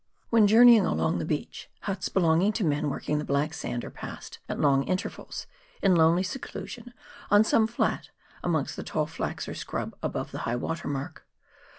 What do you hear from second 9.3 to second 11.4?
or scrub above high water mark.